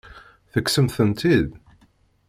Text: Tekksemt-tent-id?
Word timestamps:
Tekksemt-tent-id? 0.51 1.49